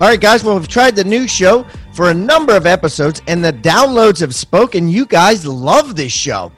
[0.00, 0.42] All right, guys.
[0.42, 4.34] Well, we've tried the new show for a number of episodes, and the downloads have
[4.34, 4.88] spoken.
[4.88, 6.52] You guys love this show.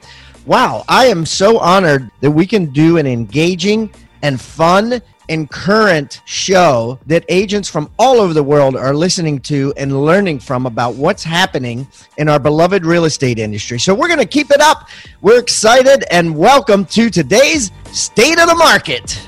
[0.45, 6.21] Wow, I am so honored that we can do an engaging and fun and current
[6.23, 10.95] show that agents from all over the world are listening to and learning from about
[10.95, 11.85] what's happening
[12.17, 13.77] in our beloved real estate industry.
[13.77, 14.87] So we're going to keep it up.
[15.21, 19.27] We're excited and welcome to today's State of the Market.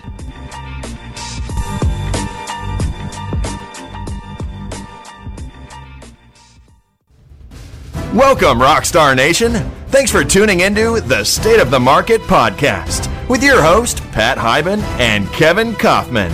[8.15, 9.51] Welcome, Rockstar Nation.
[9.87, 14.79] Thanks for tuning into the State of the Market podcast with your host, Pat Hiban
[15.01, 16.31] and Kevin Kaufman.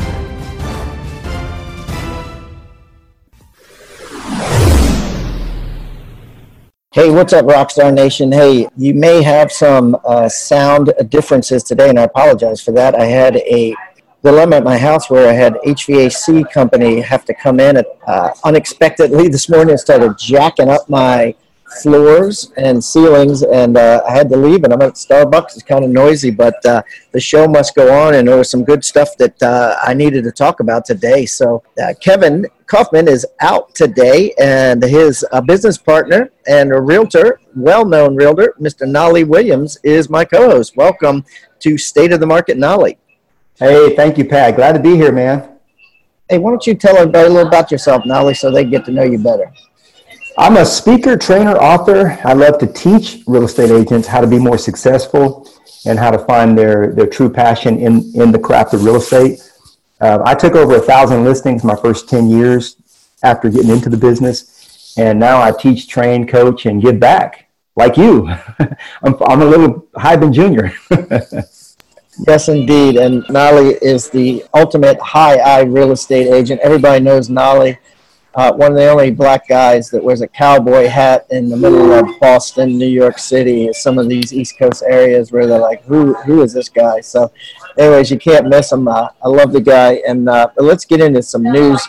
[6.92, 8.32] Hey, what's up, Rockstar Nation?
[8.32, 12.94] Hey, you may have some uh, sound differences today, and I apologize for that.
[12.94, 13.74] I had a
[14.22, 18.30] dilemma at my house where I had HVAC company have to come in at, uh,
[18.44, 21.34] unexpectedly this morning and started jacking up my
[21.82, 24.64] floors and ceilings, and uh, I had to leave.
[24.64, 25.54] And I'm at Starbucks.
[25.54, 28.64] It's kind of noisy, but uh, the show must go on, and there was some
[28.64, 31.26] good stuff that uh, I needed to talk about today.
[31.26, 37.40] So uh, Kevin Kaufman is out today, and his uh, business partner and a realtor,
[37.56, 38.88] well-known realtor, Mr.
[38.88, 40.78] Nolly Williams, is my co-host.
[40.78, 41.26] Welcome
[41.60, 42.98] to State of the Market, Nolly.
[43.58, 44.56] Hey, thank you, Pat.
[44.56, 45.58] Glad to be here, man.
[46.30, 48.92] Hey, why don't you tell everybody a little about yourself, Nolly, so they get to
[48.92, 49.52] know you better?
[50.38, 52.18] I'm a speaker, trainer, author.
[52.24, 55.50] I love to teach real estate agents how to be more successful
[55.86, 59.42] and how to find their, their true passion in, in the craft of real estate.
[60.00, 62.78] Uh, I took over a thousand listings my first 10 years
[63.24, 64.96] after getting into the business.
[64.98, 68.28] And now I teach, train, coach, and give back like you.
[69.04, 70.74] I'm, I'm a little Hiban Junior.
[72.28, 72.96] yes, indeed.
[72.96, 76.62] And Nolly is the ultimate high eye real estate agent.
[76.62, 77.78] Everybody knows Nolly
[78.34, 81.92] uh, one of the only black guys that wears a cowboy hat in the middle
[81.92, 86.14] of Boston, New York City, some of these East Coast areas where they're like, who
[86.14, 87.02] who is this guy?
[87.02, 87.32] So,
[87.78, 88.88] anyways, you can't miss him.
[88.88, 90.02] Uh, I love the guy.
[90.08, 91.86] And uh, let's get into some news.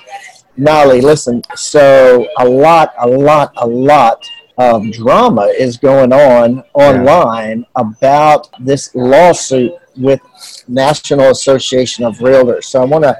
[0.57, 1.43] Nolly, listen.
[1.55, 4.29] So a lot, a lot, a lot
[4.59, 7.67] of drama is going on online yeah.
[7.77, 10.21] about this lawsuit with
[10.69, 12.65] National Association of Realtors.
[12.65, 13.17] So I want to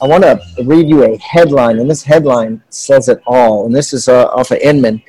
[0.00, 3.66] I want to read you a headline, and this headline says it all.
[3.66, 5.02] And this is uh, off of Inman.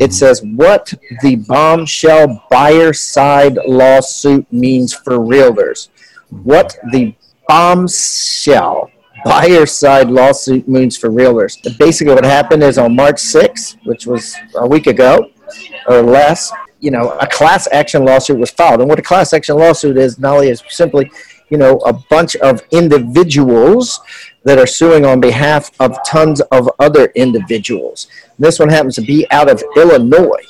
[0.00, 0.92] It says, What
[1.22, 5.88] the bombshell buyer side lawsuit means for realtors.
[6.30, 7.14] What the
[7.48, 8.90] bombshell
[9.24, 11.56] buyer side lawsuit means for realtors.
[11.78, 15.30] Basically, what happened is on March 6th, which was a week ago
[15.88, 18.80] or less, you know, a class action lawsuit was filed.
[18.80, 21.10] And what a class action lawsuit is, not only is simply,
[21.48, 24.00] you know, a bunch of individuals
[24.46, 28.06] that are suing on behalf of tons of other individuals.
[28.38, 30.46] This one happens to be out of Illinois,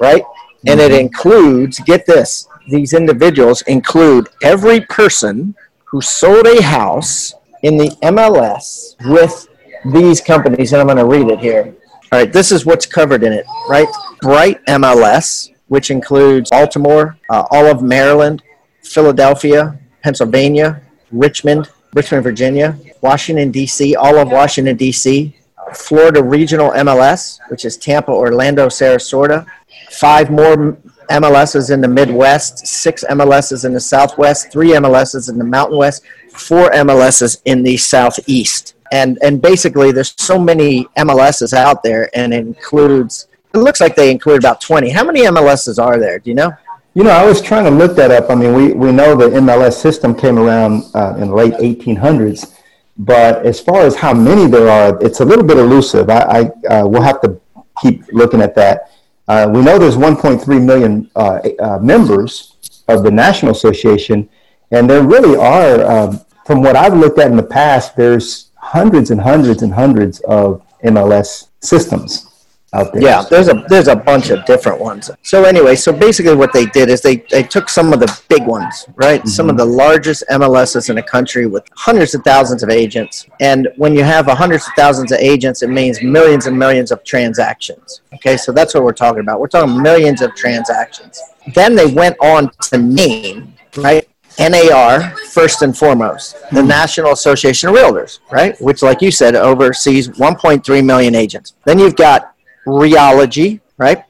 [0.00, 0.24] right?
[0.66, 1.00] And it mm-hmm.
[1.00, 5.54] includes, get this, these individuals include every person
[5.84, 9.48] who sold a house in the MLS with
[9.92, 11.72] these companies, and I'm going to read it here.
[12.10, 13.86] All right, this is what's covered in it, right?
[14.22, 18.42] Bright MLS, which includes Baltimore, uh, all of Maryland,
[18.82, 20.82] Philadelphia, Pennsylvania,
[21.12, 25.34] Richmond, Richmond, Virginia, Washington, D.C., all of Washington, D.C.,
[25.74, 29.46] Florida Regional MLS, which is Tampa, Orlando, Sarasota,
[29.90, 30.76] five more
[31.10, 36.04] MLSs in the Midwest, six MLSs in the Southwest, three MLSs in the Mountain West,
[36.32, 38.74] four MLSs in the Southeast.
[38.92, 44.10] And, and basically, there's so many MLSs out there, and includes, it looks like they
[44.10, 44.90] include about 20.
[44.90, 46.18] How many MLSs are there?
[46.18, 46.52] Do you know?
[46.92, 48.30] You know, I was trying to look that up.
[48.30, 52.52] I mean, we, we know the MLS system came around uh, in the late 1800s,
[52.98, 56.10] but as far as how many there are, it's a little bit elusive.
[56.10, 57.40] I, I uh, we'll have to
[57.80, 58.90] keep looking at that.
[59.28, 62.56] Uh, we know there's 1.3 million uh, uh, members
[62.88, 64.28] of the National Association,
[64.72, 69.12] and there really are, um, from what I've looked at in the past, there's hundreds
[69.12, 72.29] and hundreds and hundreds of MLS systems.
[72.72, 73.02] Out there.
[73.02, 75.10] Yeah, there's a there's a bunch of different ones.
[75.22, 78.46] So anyway, so basically what they did is they, they took some of the big
[78.46, 79.20] ones, right?
[79.20, 79.28] Mm-hmm.
[79.28, 83.26] Some of the largest MLSs in the country with hundreds of thousands of agents.
[83.40, 87.02] And when you have hundreds of thousands of agents, it means millions and millions of
[87.04, 88.02] transactions.
[88.14, 89.40] Okay, so that's what we're talking about.
[89.40, 91.20] We're talking millions of transactions.
[91.54, 94.06] Then they went on to name, right?
[94.38, 98.58] NAR first and foremost, the National Association of Realtors, right?
[98.60, 101.54] Which, like you said, oversees 1.3 million agents.
[101.64, 102.34] Then you've got
[102.70, 104.04] Realogy, right?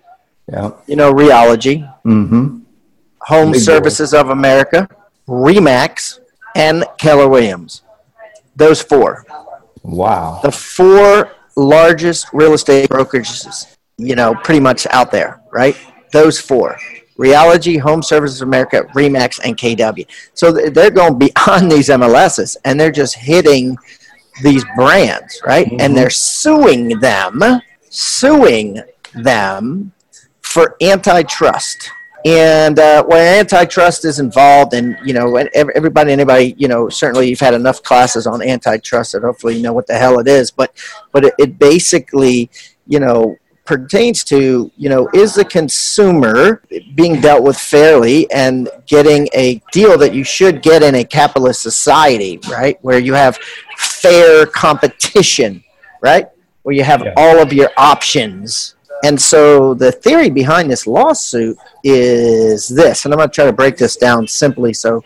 [0.51, 0.73] Yeah.
[0.87, 1.83] You know Realogy.
[2.05, 2.59] Mm-hmm.
[3.23, 4.21] Home Big Services boy.
[4.21, 4.89] of America,
[5.29, 6.21] Remax,
[6.55, 7.83] and Keller Williams.
[8.57, 9.25] Those four.
[9.83, 10.41] Wow.
[10.43, 15.77] The four largest real estate brokerages, you know, pretty much out there, right?
[16.12, 16.79] Those four.
[17.19, 20.07] Realogy, Home Services of America, Remax, and KW.
[20.33, 23.77] So they're going beyond these MLSs and they're just hitting
[24.43, 25.67] these brands, right?
[25.67, 25.81] Mm-hmm.
[25.81, 27.43] And they're suing them,
[27.91, 28.81] suing
[29.15, 29.93] them
[30.41, 31.91] for antitrust.
[32.25, 37.41] And uh, when antitrust is involved, and you know, everybody, anybody, you know, certainly you've
[37.41, 40.51] had enough classes on antitrust that hopefully you know what the hell it is.
[40.51, 40.77] But,
[41.13, 42.51] but it, it basically,
[42.87, 46.63] you know, pertains to, you know, is the consumer
[46.95, 51.63] being dealt with fairly and getting a deal that you should get in a capitalist
[51.63, 52.79] society, right?
[52.83, 53.39] Where you have
[53.79, 55.63] fair competition,
[56.03, 56.27] right?
[56.62, 57.15] Where you have yeah.
[57.17, 58.75] all of your options.
[59.03, 63.53] And so the theory behind this lawsuit is this, and I'm going to try to
[63.53, 65.03] break this down simply so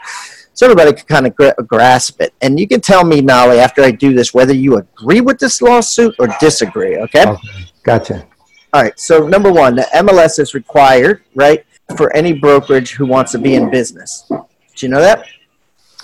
[0.55, 2.33] so everybody can kind of gra- grasp it.
[2.41, 5.61] And you can tell me, Nolly, after I do this, whether you agree with this
[5.61, 6.97] lawsuit or disagree.
[6.99, 7.27] Okay.
[7.27, 7.49] okay.
[7.83, 8.27] Gotcha.
[8.73, 8.99] All right.
[8.99, 11.65] So number one, the MLS is required, right,
[11.97, 14.25] for any brokerage who wants to be in business.
[14.29, 15.27] Do you know that?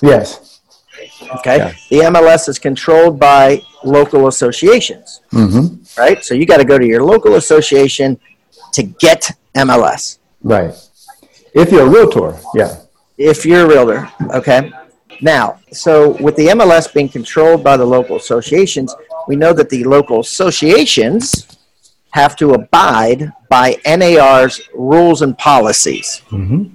[0.02, 0.59] Yes.
[1.36, 1.56] Okay.
[1.58, 1.72] Yeah.
[1.90, 5.20] The MLS is controlled by local associations.
[5.32, 6.00] Mm-hmm.
[6.00, 6.24] Right.
[6.24, 8.18] So you got to go to your local association
[8.72, 10.18] to get MLS.
[10.42, 10.74] Right.
[11.54, 12.76] If you're a realtor, yeah.
[13.18, 14.72] If you're a realtor, okay.
[15.20, 18.94] Now, so with the MLS being controlled by the local associations,
[19.28, 21.46] we know that the local associations
[22.12, 26.22] have to abide by NAR's rules and policies.
[26.30, 26.74] Mm-hmm.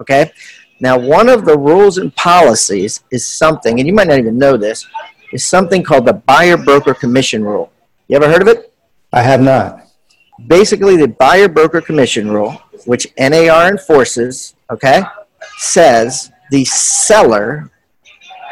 [0.00, 0.32] Okay?
[0.80, 4.56] Now, one of the rules and policies is something, and you might not even know
[4.56, 4.86] this,
[5.32, 7.72] is something called the buyer broker commission rule.
[8.08, 8.72] You ever heard of it?
[9.12, 9.86] I have not.
[10.46, 12.52] Basically, the buyer broker commission rule,
[12.84, 15.02] which NAR enforces, okay,
[15.58, 17.70] says the seller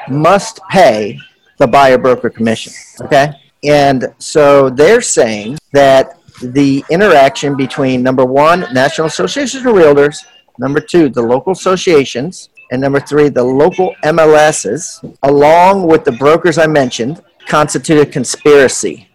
[0.09, 1.19] must pay
[1.59, 2.73] the buyer broker commission.
[3.03, 3.33] Okay?
[3.63, 10.25] And so they're saying that the interaction between number one, National Associations of Realtors,
[10.59, 16.59] number two, the local associations, and number three, the local MLSs, along with the brokers
[16.59, 19.09] I mentioned, constitute a conspiracy.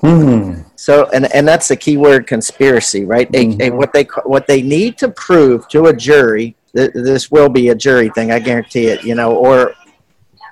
[0.00, 0.62] Hmm.
[0.76, 3.30] So, and, and that's the key word, conspiracy, right?
[3.30, 3.60] Mm-hmm.
[3.60, 6.54] A, a, what they what they need to prove to a jury.
[6.74, 9.02] Th- this will be a jury thing, I guarantee it.
[9.04, 9.74] You know, or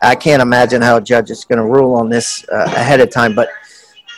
[0.03, 3.11] I can't imagine how a judge is going to rule on this uh, ahead of
[3.11, 3.35] time.
[3.35, 3.49] But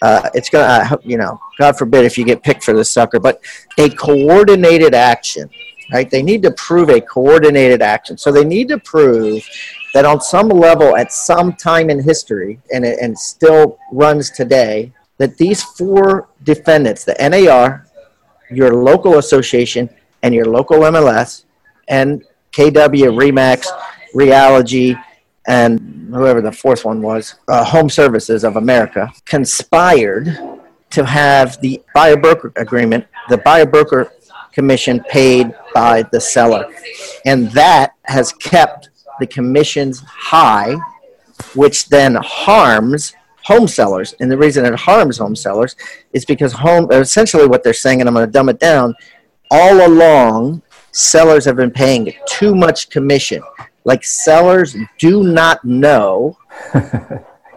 [0.03, 2.91] uh, it's going to, uh, you know, God forbid if you get picked for this
[2.91, 3.41] sucker, but
[3.79, 5.51] a coordinated action,
[5.93, 6.11] right?
[6.11, 8.19] They need to prove a coordinated action.
[8.19, 9.47] So they need to prove
[9.95, 14.93] that on some level, at some time in history, and it and still runs today,
[15.19, 17.87] that these four defendants, the NAR,
[18.51, 19.89] your local association,
[20.23, 21.45] and your local MLS,
[21.89, 23.67] and KW, Remax,
[24.15, 25.01] Realogy,
[25.47, 30.39] and whoever the fourth one was, uh, Home Services of America, conspired
[30.91, 34.13] to have the buyer broker agreement, the buyer broker
[34.57, 36.65] commission paid by the seller.
[37.27, 38.89] And that has kept
[39.21, 40.75] the commissions high,
[41.55, 44.15] which then harms home sellers.
[44.19, 45.77] And the reason it harms home sellers
[46.15, 48.95] is because home essentially what they're saying, and I'm going to dumb it down,
[49.51, 53.43] all along sellers have been paying too much commission
[53.87, 56.37] like sellers do not know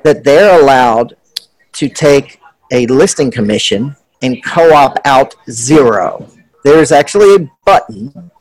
[0.03, 1.15] that they're allowed
[1.73, 2.39] to take
[2.71, 6.27] a listing commission and co-op out zero.
[6.63, 8.31] There's actually a button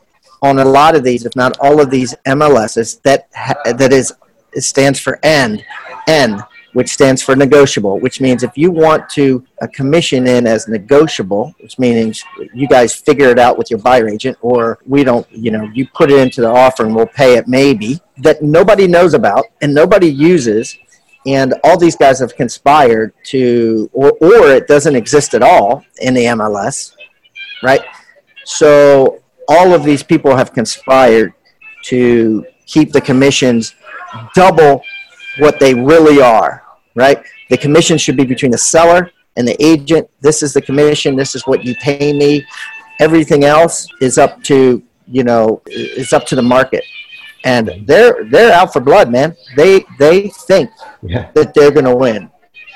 [0.43, 3.29] on a lot of these, if not all of these MLSs, that
[3.65, 4.13] that is
[4.55, 5.63] stands for N,
[6.07, 10.69] N, which stands for negotiable, which means if you want to uh, commission in as
[10.69, 12.23] negotiable, which means
[12.55, 15.87] you guys figure it out with your buyer agent, or we don't, you know, you
[15.95, 19.75] put it into the offer and we'll pay it maybe, that nobody knows about and
[19.75, 20.77] nobody uses.
[21.27, 26.15] And all these guys have conspired to, or, or it doesn't exist at all in
[26.15, 26.95] the MLS,
[27.63, 27.83] right?
[28.49, 31.33] So all of these people have conspired
[31.85, 33.75] to keep the commissions
[34.35, 34.83] double
[35.39, 36.65] what they really are
[36.99, 37.23] right?
[37.49, 41.35] The commission should be between the seller and the agent, this is the commission, this
[41.35, 42.45] is what you pay me.
[42.99, 46.85] Everything else is up to, you know, it's up to the market.
[47.45, 49.37] And they're they're out for blood, man.
[49.57, 50.71] They they think
[51.03, 51.31] yeah.
[51.35, 52.31] that they're going to win.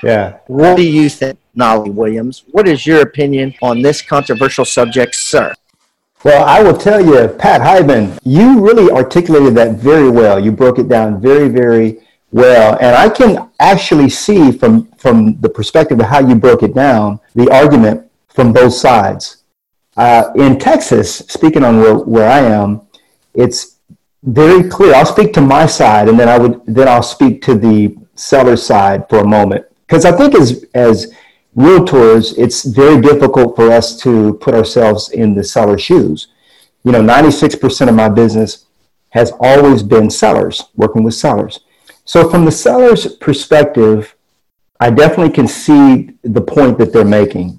[0.05, 0.39] Yeah.
[0.47, 2.45] What do you think, Nolly Williams?
[2.53, 5.53] What is your opinion on this controversial subject, sir?
[6.25, 10.39] Well, I will tell you, Pat Hiban, you really articulated that very well.
[10.39, 12.01] You broke it down very, very
[12.31, 12.79] well.
[12.81, 17.19] And I can actually see from, from the perspective of how you broke it down,
[17.35, 19.43] the argument from both sides.
[19.97, 22.83] Uh, in Texas, speaking on where, where I am,
[23.35, 23.77] it's
[24.23, 24.95] very clear.
[24.95, 28.57] I'll speak to my side and then I would then I'll speak to the seller
[28.57, 29.67] side for a moment.
[29.87, 31.13] Because I think as as
[31.57, 36.29] realtors, it's very difficult for us to put ourselves in the seller's shoes.
[36.85, 38.67] You know, 96% of my business
[39.11, 41.61] has always been sellers, working with sellers.
[42.05, 44.17] So, from the seller's perspective,
[44.81, 47.59] I definitely can see the point that they're making.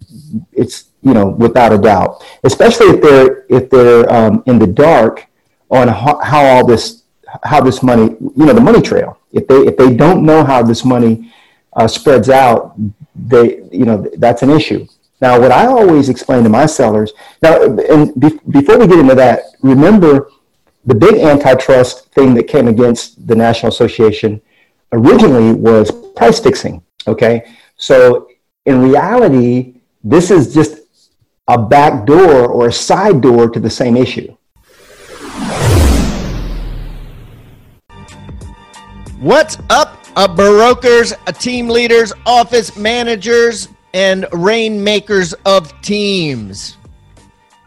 [0.52, 5.28] It's you know without a doubt, especially if they're if they're um, in the dark
[5.70, 7.04] on how, how all this
[7.44, 9.18] how this money you know the money trail.
[9.32, 11.34] If they if they don't know how this money
[11.76, 12.76] uh, spreads out,
[13.16, 14.88] they, you know, that's an issue.
[15.22, 19.16] Now, what I always explain to my sellers, now, and be, before we get into
[19.16, 20.30] that, remember
[20.86, 24.42] the big antitrust thing that came against the National Association
[24.92, 26.84] originally was price fixing.
[27.08, 27.50] Okay.
[27.78, 28.28] So
[28.66, 30.80] in reality, this is just
[31.48, 34.36] a back door or a side door to the same issue.
[39.20, 46.78] What's up, uh, brokers, uh, team leaders, office managers, and rainmakers of teams.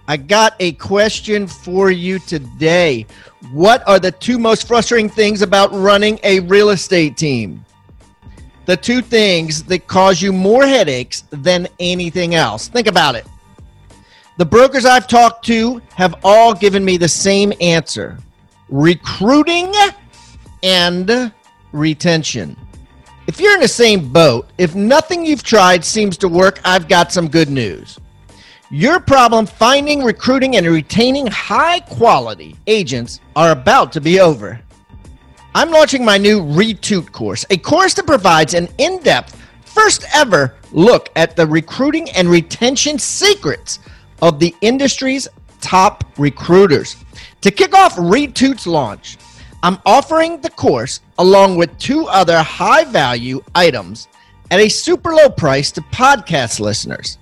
[0.09, 3.07] I got a question for you today.
[3.51, 7.65] What are the two most frustrating things about running a real estate team?
[8.67, 12.69] The two things that cause you more headaches than anything else.
[12.69, 13.27] Think about it.
[14.39, 18.19] The brokers I've talked to have all given me the same answer
[18.69, 19.73] recruiting
[20.63, 21.33] and
[21.77, 22.57] retention.
[23.27, 27.13] If you're in the same boat, if nothing you've tried seems to work, I've got
[27.13, 27.99] some good news.
[28.71, 34.61] Your problem finding, recruiting, and retaining high quality agents are about to be over.
[35.55, 40.55] I'm launching my new Retoot course, a course that provides an in depth, first ever
[40.73, 43.79] look at the recruiting and retention secrets
[44.23, 45.29] of the industry's
[45.61, 46.97] top recruiters.
[47.41, 49.17] To kick off Retoot's launch,
[49.67, 54.07] I'm offering the course along with two other high value items
[54.53, 57.19] at a super low price to podcast listeners.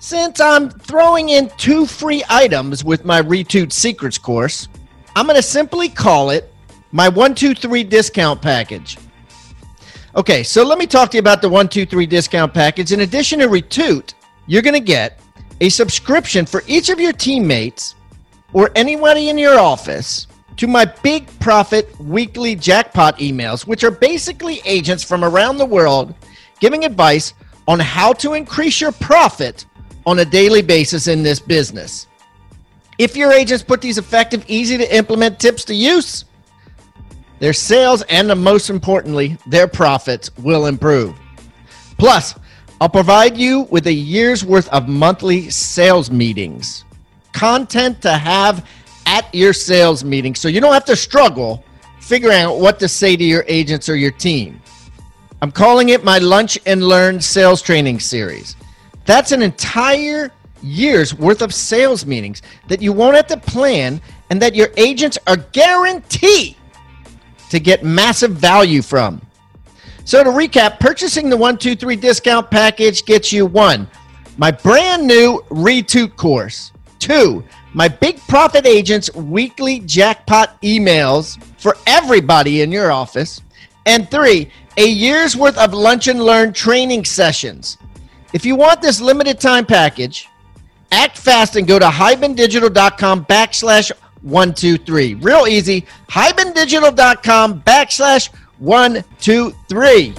[0.00, 4.66] Since I'm throwing in two free items with my Retoot Secrets course,
[5.14, 6.52] I'm going to simply call it
[6.90, 8.98] my 123 discount package.
[10.16, 12.90] Okay, so let me talk to you about the 123 discount package.
[12.90, 14.14] In addition to Retoot,
[14.48, 15.20] you're going to get
[15.60, 17.94] a subscription for each of your teammates
[18.52, 20.26] or anybody in your office
[20.58, 26.14] to my Big Profit weekly jackpot emails, which are basically agents from around the world
[26.60, 27.32] giving advice
[27.66, 29.64] on how to increase your profit
[30.04, 32.06] on a daily basis in this business.
[32.98, 36.24] If your agents put these effective, easy to implement tips to use,
[37.38, 41.16] their sales and the most importantly, their profits will improve.
[41.98, 42.34] Plus,
[42.80, 46.84] I'll provide you with a year's worth of monthly sales meetings,
[47.32, 48.66] content to have
[49.08, 51.64] at your sales meeting so you don't have to struggle
[51.98, 54.60] figuring out what to say to your agents or your team.
[55.40, 58.54] I'm calling it my Lunch and Learn sales training series.
[59.06, 60.30] That's an entire
[60.62, 65.16] year's worth of sales meetings that you won't have to plan and that your agents
[65.26, 66.56] are guaranteed
[67.48, 69.22] to get massive value from.
[70.04, 73.88] So, to recap, purchasing the 123 discount package gets you one,
[74.36, 82.62] my brand new Retoot course, two, my Big Profit Agents weekly jackpot emails for everybody
[82.62, 83.40] in your office.
[83.86, 87.78] And three, a year's worth of lunch and learn training sessions.
[88.32, 90.28] If you want this limited time package,
[90.92, 93.90] act fast and go to hibandigital.com backslash
[94.22, 95.14] 123.
[95.14, 95.86] Real easy.
[96.08, 100.14] hibandigital.com backslash 123.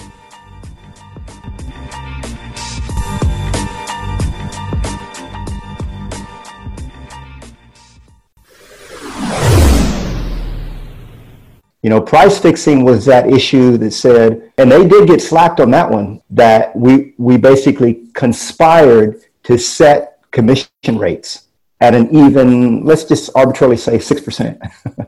[11.81, 15.71] You know, price fixing was that issue that said, and they did get slapped on
[15.71, 21.47] that one, that we, we basically conspired to set commission rates
[21.81, 24.71] at an even, let's just arbitrarily say 6%.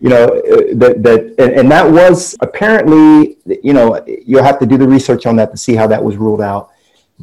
[0.00, 0.26] you know,
[0.74, 5.26] that, that and, and that was apparently, you know, you'll have to do the research
[5.26, 6.70] on that to see how that was ruled out.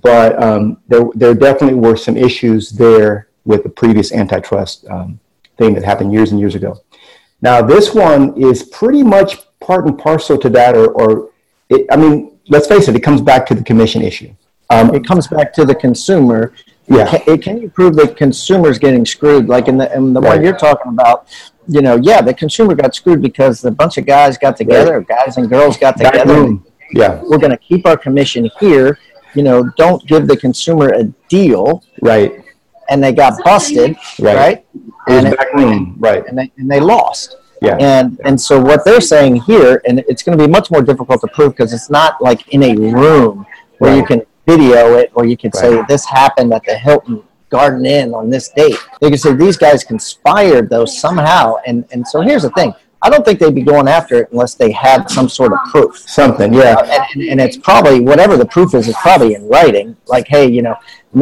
[0.04, 5.20] but um, there, there definitely were some issues there with the previous antitrust um,
[5.58, 6.80] thing that happened years and years ago.
[7.44, 11.30] Now, this one is pretty much part and parcel to that, or, or
[11.70, 14.34] it, I mean, let's face it, it comes back to the commission issue.
[14.70, 16.54] Um, it comes back to the consumer.
[16.88, 17.18] Yeah.
[17.20, 19.50] Can, can you prove that consumers getting screwed?
[19.50, 20.36] Like in the, in the Right.
[20.38, 21.28] one you're talking about,
[21.68, 25.36] you know, yeah, the consumer got screwed because a bunch of guys got together, guys
[25.36, 26.58] and girls got together.
[26.94, 29.00] Yeah, We're going to keep our commission here.
[29.36, 32.43] You know, don't give the consumer a deal, right.
[32.90, 34.36] And they got busted, Right.
[34.36, 34.66] right?
[35.08, 36.24] And it- back room, right.
[36.28, 37.38] and they, and they lost.
[37.62, 37.78] Yeah.
[37.80, 41.22] And and so what they're saying here, and it's going to be much more difficult
[41.22, 43.46] to prove because it's not like in a room
[43.80, 47.86] where you can video it or you can say this happened at the Hilton Garden
[47.86, 48.76] Inn on this date.
[49.00, 51.56] They can say these guys conspired though somehow.
[51.66, 52.74] And and so here's the thing.
[53.02, 55.98] I don't think they'd be going after it unless they had some sort of proof.
[55.98, 56.76] Something, yeah.
[56.76, 58.88] Uh, and, and it's probably whatever the proof is.
[58.88, 59.96] It's probably in writing.
[60.08, 60.76] Like, hey, you know,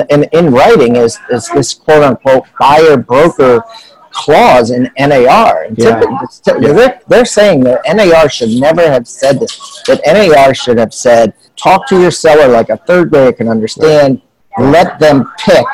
[0.09, 3.63] and in writing is is this quote unquote buyer broker
[4.11, 5.63] clause in NAR.
[5.63, 5.99] And Yeah.
[6.43, 9.81] typically, they're, they're saying that NAR should never have said this.
[9.87, 14.21] That NAR should have said, talk to your seller like a third grader can understand.
[14.59, 15.65] Let them pick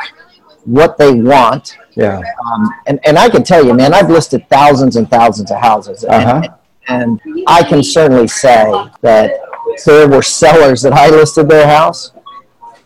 [0.66, 1.78] what they want.
[1.96, 5.58] Yeah, Um, and, and I can tell you, man, I've listed thousands and thousands of
[5.60, 6.04] houses.
[6.04, 6.48] And, Uh-huh.
[6.88, 8.72] and I can certainly say
[9.02, 9.32] that
[9.84, 12.12] there were sellers that I listed their house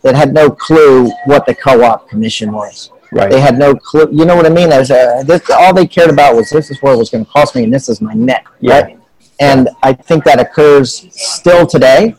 [0.02, 2.90] that had no clue what the co-op commission was.
[3.12, 3.30] right.
[3.30, 4.08] They had no clue.
[4.12, 4.72] You know what I mean?
[4.72, 7.30] As a, this, all they cared about was this is what it was going to
[7.30, 8.44] cost me, and this is my net.
[8.60, 8.80] Yeah.
[8.80, 8.98] Right?
[9.40, 12.14] And I think that occurs still today,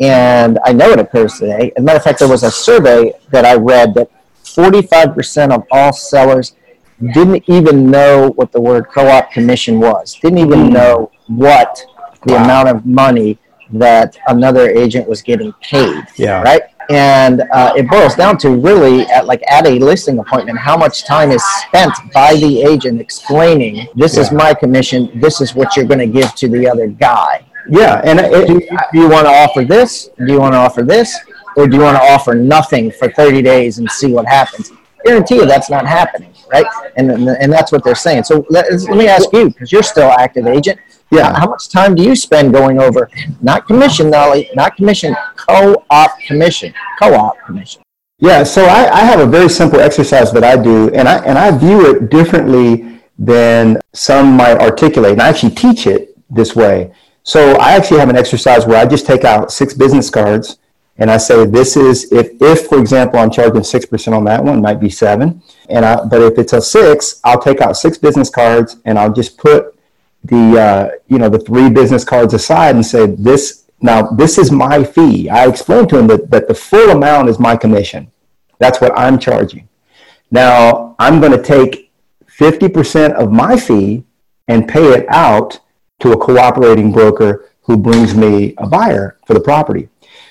[0.00, 1.72] and I know it occurs today.
[1.76, 4.10] As a matter of fact, there was a survey that I read that
[4.44, 6.54] 45% of all sellers
[7.14, 10.18] didn't even know what the word co-op commission was.
[10.20, 10.72] Didn't even mm.
[10.72, 11.80] know what
[12.26, 12.44] the Wow.
[12.44, 13.38] amount of money
[13.72, 16.42] that another agent was getting paid Yeah.
[16.42, 16.62] right?
[16.90, 21.04] And uh, it boils down to really at like at a listing appointment, how much
[21.04, 25.84] time is spent by the agent explaining this is my commission, this is what you're
[25.84, 27.44] going to give to the other guy.
[27.68, 30.08] Yeah, and it, Do, do you want to offer this?
[30.16, 31.14] Do you want to offer this?
[31.56, 34.72] Or do you want to offer nothing for 30 days and see what happens?
[35.04, 36.66] Guarantee you that's not happening, right?
[36.96, 38.24] And and, and that's what they're saying.
[38.24, 40.78] So let, let me ask you, because you're still active agent.
[41.10, 41.38] Yeah.
[41.38, 46.74] How much time do you spend going over not commission, Nolly, not commission, co-op commission,
[47.00, 47.82] co-op commission?
[48.20, 51.38] Yeah, so I, I have a very simple exercise that I do, and I and
[51.38, 55.12] I view it differently than some might articulate.
[55.12, 56.92] And I actually teach it this way.
[57.22, 60.58] So I actually have an exercise where I just take out six business cards,
[60.96, 64.42] and I say this is if if for example I'm charging six percent on that
[64.42, 65.40] one, might be seven,
[65.70, 69.12] and I but if it's a six, I'll take out six business cards and I'll
[69.12, 69.77] just put
[70.24, 74.50] the uh, you know the three business cards aside and say this now this is
[74.50, 75.28] my fee.
[75.28, 78.10] I explained to him that, that the full amount is my commission.
[78.58, 79.68] That's what I'm charging.
[80.30, 81.90] Now I'm going to take
[82.26, 84.04] 50% of my fee
[84.48, 85.60] and pay it out
[86.00, 89.88] to a cooperating broker who brings me a buyer for the property.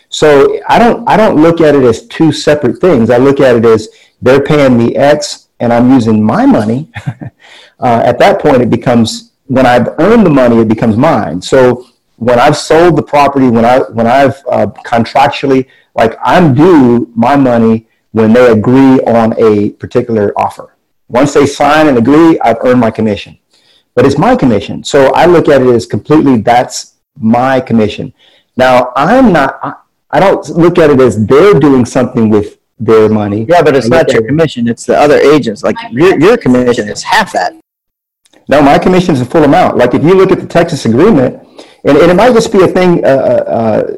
[0.10, 3.10] So I don't I don't look at it as two separate things.
[3.10, 3.90] I look at it as
[4.22, 6.92] they're paying me X and I'm using my money.
[7.80, 11.42] uh, at that point, it becomes when I've earned the money, it becomes mine.
[11.42, 17.12] So when I've sold the property, when I when I've uh, contractually like I'm due
[17.16, 20.76] my money when they agree on a particular offer.
[21.08, 23.38] Once they sign and agree, I've earned my commission.
[23.96, 24.84] But it's my commission.
[24.84, 28.14] So I look at it as completely that's my commission.
[28.56, 29.74] Now I'm not I,
[30.12, 33.46] I don't look at it as they're doing something with their money.
[33.50, 35.64] Yeah, but it's I not your commission; it's the other agents.
[35.64, 37.54] Like your your commission is half that.
[38.50, 39.78] No, my commission is the full amount.
[39.78, 41.48] Like if you look at the Texas agreement,
[41.84, 43.96] and, and it might just be a thing uh, uh,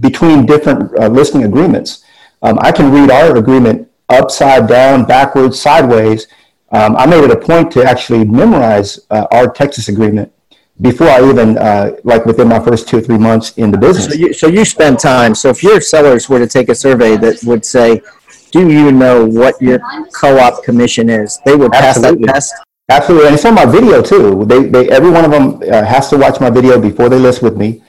[0.00, 2.04] between different uh, listing agreements.
[2.42, 6.26] Um, I can read our agreement upside down, backwards, sideways.
[6.70, 10.32] Um, I made it a point to actually memorize uh, our Texas agreement
[10.80, 14.06] before I even, uh, like within my first two or three months in the business.
[14.06, 15.34] So you so you spend time.
[15.34, 18.00] So if your sellers were to take a survey that would say,
[18.50, 19.80] "Do you know what your
[20.14, 22.26] co-op commission is?" They would pass Absolutely.
[22.26, 22.54] that test.
[22.92, 24.44] Absolutely, and it's on my video too.
[24.44, 27.40] They, they, every one of them uh, has to watch my video before they list
[27.42, 27.82] with me,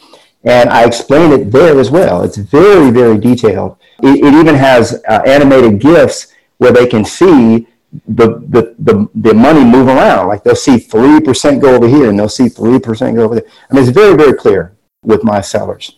[0.45, 2.23] and I explain it there as well.
[2.23, 3.75] It's very, very detailed.
[4.01, 7.67] It, it even has uh, animated GIFs where they can see
[8.07, 10.29] the, the, the, the money move around.
[10.29, 13.35] Like they'll see three percent go over here, and they'll see three percent go over
[13.35, 13.49] there.
[13.69, 15.97] I mean, it's very, very clear with my sellers.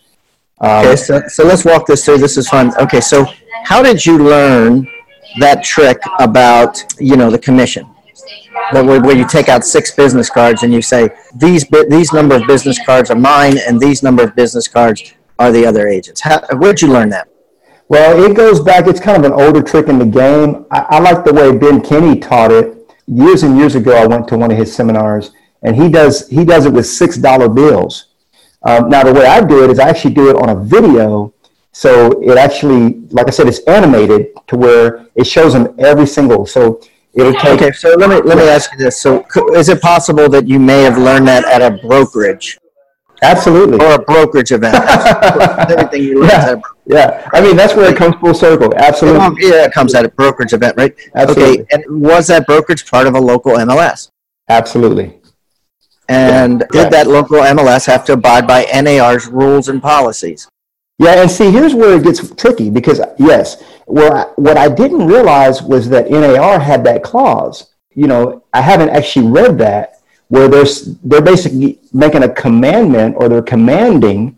[0.60, 2.18] Um, Okay, so, so let's walk this through.
[2.18, 2.76] This is fun.
[2.84, 3.24] Okay, so
[3.70, 4.88] how did you learn
[5.38, 7.86] that trick about you know the commission?
[8.72, 12.78] Where, you take out six business cards and you say these these number of business
[12.84, 16.20] cards are mine and these number of business cards are the other agents.
[16.20, 17.28] How, where'd you learn that?
[17.88, 18.88] Well, it goes back.
[18.88, 20.66] It's kind of an older trick in the game.
[20.72, 22.72] I, I like the way Ben Kinney taught it.
[23.06, 25.30] Years and years ago, I went to one of his seminars,
[25.62, 28.06] and he does he does it with six dollar bills.
[28.64, 31.32] Um, now, the way I do it is I actually do it on a video,
[31.70, 36.46] so it actually, like I said, it's animated to where it shows them every single.
[36.46, 36.80] So
[37.16, 37.60] it'll take.
[37.60, 39.00] Okay, so let me let me ask you this.
[39.00, 39.24] So,
[39.54, 42.58] is it possible that you may have learned that at a brokerage
[43.22, 43.84] Absolutely.
[43.84, 44.74] or a brokerage event?
[45.70, 47.30] Everything you learned at a yeah, yeah.
[47.32, 48.72] I mean, that's where it comes full circle.
[48.76, 49.48] Absolutely.
[49.48, 50.94] Yeah, it comes at a brokerage event, right?
[51.14, 51.62] Absolutely.
[51.62, 54.10] Okay, and was that brokerage part of a local MLS?
[54.48, 55.18] Absolutely.
[56.08, 56.84] And Yeah.
[56.84, 60.48] did that local MLS have to abide by NAR's rules and policies?
[60.98, 65.06] Yeah, and see, here's where it gets tricky because yes, well, I- what I didn't
[65.06, 67.70] realize was that NAR had that clause.
[67.94, 73.28] You know, I haven't actually read that where there's they're basically making a commandment or
[73.28, 74.36] they're commanding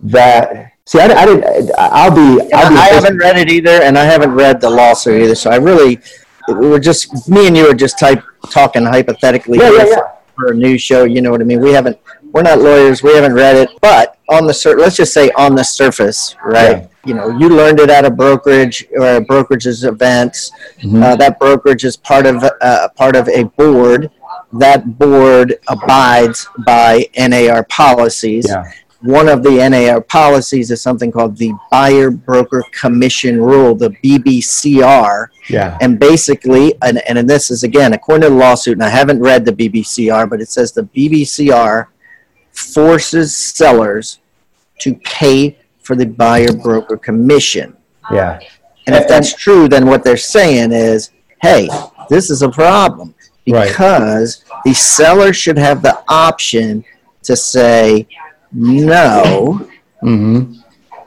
[0.00, 0.72] that.
[0.84, 1.70] See, I, I did.
[1.78, 2.52] I'll be.
[2.52, 5.34] I'll be I haven't read it either, and I haven't read the lawsuit either.
[5.34, 6.00] So I really,
[6.48, 9.94] we're just me and you are just type talking hypothetically Yeah, yeah, yeah.
[9.94, 11.04] For, for a new show.
[11.04, 11.60] You know what I mean?
[11.60, 11.98] We haven't.
[12.32, 13.02] We're not lawyers.
[13.02, 16.82] We haven't read it, but on the sur- let's just say on the surface, right?
[16.82, 16.86] Yeah.
[17.04, 20.52] You know, you learned it at a brokerage or a brokerage's events.
[20.78, 21.02] Mm-hmm.
[21.02, 24.10] Uh, that brokerage is part of uh, part of a board.
[24.52, 28.46] That board abides by NAR policies.
[28.48, 28.70] Yeah.
[29.00, 35.26] One of the NAR policies is something called the Buyer Broker Commission Rule, the BBCR.
[35.48, 35.76] Yeah.
[35.80, 39.44] And basically, and, and this is again, according to the lawsuit, and I haven't read
[39.44, 41.88] the BBCR, but it says the BBCR
[42.52, 44.20] forces sellers
[44.82, 47.76] to pay for the buyer broker commission.
[48.10, 48.38] Yeah.
[48.86, 51.68] And if that's true, then what they're saying is, hey,
[52.08, 53.14] this is a problem
[53.48, 53.68] Right.
[53.68, 56.84] because the seller should have the option
[57.24, 58.06] to say,
[58.52, 59.68] no,
[60.02, 60.58] Mm-hmm.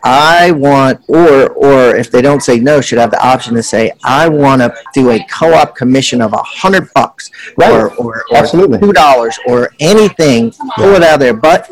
[0.08, 3.92] I want, or or if they don't say no, should have the option to say,
[4.04, 7.72] I want to do a co-op commission of a hundred bucks, Right.
[7.72, 8.80] or or, or Absolutely.
[8.80, 10.52] two dollars, or anything.
[10.78, 11.70] Pull it out of there, but.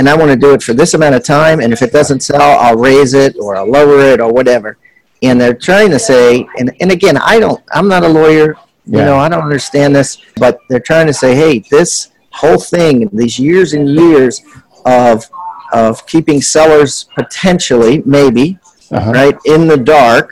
[0.00, 2.20] And I want to do it for this amount of time, and if it doesn't
[2.20, 4.78] sell, I'll raise it or I'll lower it or whatever.
[5.22, 8.96] And they're trying to say, and, and again, I don't, I'm not a lawyer, you
[8.98, 9.04] Yeah.
[9.04, 13.38] know, I don't understand this, but they're trying to say, hey, this whole thing, these
[13.38, 14.40] years and years
[14.86, 15.28] of
[15.74, 18.58] of keeping sellers potentially, maybe,
[18.90, 19.12] Uh-huh.
[19.12, 20.28] right, in the dark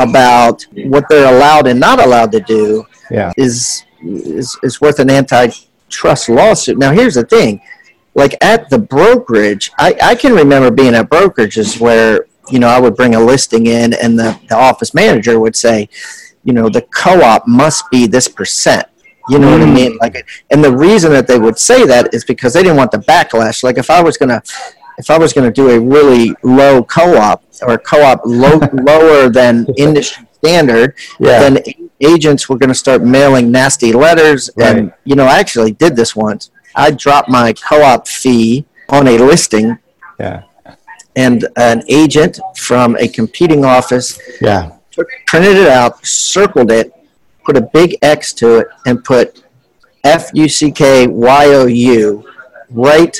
[0.00, 3.30] about what they're allowed and not allowed to do Yeah.
[3.36, 6.76] is is, is worth an antitrust lawsuit.
[6.76, 7.60] Now, here's the thing:
[8.16, 12.80] like at the brokerage, I, I can remember being at brokerages where you know I
[12.80, 15.88] would bring a listing in, and the, the office manager would say,
[16.42, 18.88] you know, the co-op must be this percent.
[19.28, 19.74] You know what I mm.
[19.74, 19.98] mean?
[19.98, 22.98] Like, and the reason that they would say that is because they didn't want the
[22.98, 23.62] backlash.
[23.62, 24.42] Like, if I was gonna,
[24.98, 30.26] if I was gonna do a really low co-op or co-op low, lower than industry
[30.38, 31.40] standard, Yeah.
[31.40, 31.58] then
[32.00, 34.48] agents were going to start mailing nasty letters.
[34.50, 36.50] And you know, I actually did this once.
[36.76, 39.78] I dropped my co-op fee on a listing,
[40.20, 40.42] Yeah.
[41.16, 44.70] and an agent from a competing office Yeah.
[44.92, 46.92] took, printed it out, circled it,
[47.44, 49.42] put a big X to it, and put
[50.04, 52.24] F U C K Y O U
[52.70, 53.16] right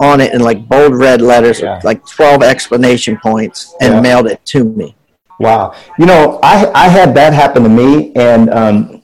[0.00, 1.80] on it in like bold red letters, Yeah.
[1.82, 4.00] like 12 explanation points, and Yeah.
[4.00, 4.94] mailed it to me.
[5.40, 5.74] Wow.
[5.98, 9.02] You know, I, I had that happen to me and um,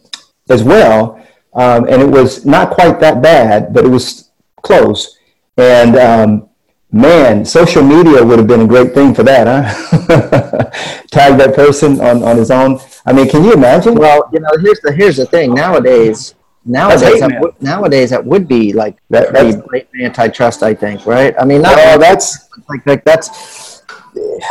[0.48, 1.18] as well.
[1.54, 4.30] Um, and it was not quite that bad, but it was
[4.62, 5.18] close.
[5.56, 6.48] And um,
[6.90, 10.70] man, social media would have been a great thing for that, huh?
[11.10, 12.80] Tag that person on, on his own.
[13.06, 13.94] I mean, can you imagine?
[13.94, 15.54] Well, you know, here's the here's the thing.
[15.54, 20.62] Nowadays, nowadays, that would, nowadays that would be like That- that's- blatant antitrust.
[20.62, 21.34] I think, right?
[21.38, 23.82] I mean, not Oh, that's like, like that's.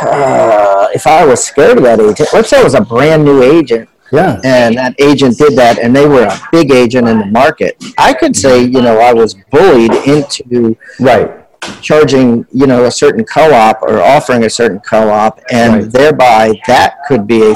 [0.02, 3.42] Uh, if I was scared of that agent, let's say I was a brand new
[3.42, 7.26] agent yeah, and that agent did that and they were a big agent in the
[7.26, 11.44] market, I could say, you know, I was bullied into right.
[11.80, 15.92] charging, you know, a certain co-op or offering a certain co-op, and Right.
[15.92, 17.52] thereby that could be a,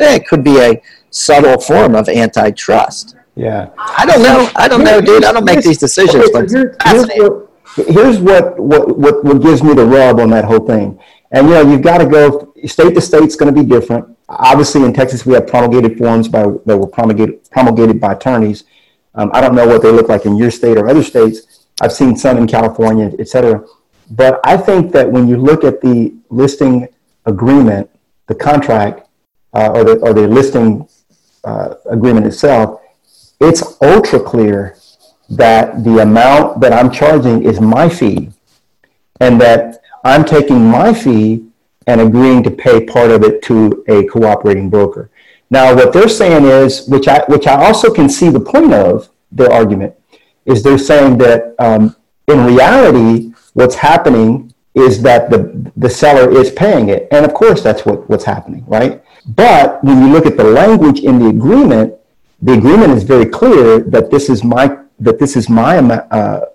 [0.00, 3.16] eh, it could be a subtle form of antitrust.
[3.34, 3.70] Yeah.
[3.76, 4.50] I don't know.
[4.56, 5.24] I don't know, dude.
[5.24, 7.50] I don't make these decisions, but here's, what,
[7.88, 10.98] here's what, what, what, what gives me the rub on that whole thing.
[11.30, 14.06] And you know, you've got to go state to state's going to be different.
[14.38, 18.64] Obviously, in Texas, we have promulgated forms by that were promulgated promulgated by attorneys.
[19.14, 21.66] Um, I don't know what they look like in your state or other states.
[21.82, 23.64] I've seen some in California, et cetera.
[24.10, 26.88] But I think that when you look at the listing
[27.26, 27.90] agreement,
[28.26, 29.06] the contract,
[29.52, 30.88] uh, or the or the listing
[31.44, 32.80] uh, agreement itself,
[33.40, 34.76] it's ultra clear
[35.28, 38.30] that the amount that I'm charging is my fee
[39.20, 41.46] and that I'm taking my fee
[41.86, 45.10] and agreeing to pay part of it to a cooperating broker.
[45.50, 49.10] Now, what they're saying is, which I which I also can see the point of
[49.30, 49.94] their argument,
[50.46, 51.94] is they're saying that um,
[52.28, 57.62] in reality, what's happening is that the the seller is paying it, and of course
[57.62, 59.02] that's what, what's happening, right?
[59.26, 61.94] But when you look at the language in the agreement,
[62.40, 66.46] the agreement is very clear that this is my that this is my uh,